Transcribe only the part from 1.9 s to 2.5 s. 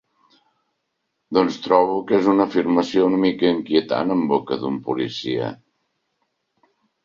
que és una